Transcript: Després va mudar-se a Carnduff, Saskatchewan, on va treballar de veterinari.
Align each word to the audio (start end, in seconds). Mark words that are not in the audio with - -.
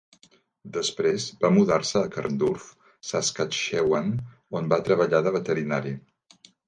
Després 0.77 1.25
va 1.43 1.51
mudar-se 1.57 2.01
a 2.01 2.09
Carnduff, 2.15 2.71
Saskatchewan, 3.11 4.09
on 4.61 4.73
va 4.73 4.81
treballar 4.89 5.21
de 5.29 5.35
veterinari. 5.37 5.93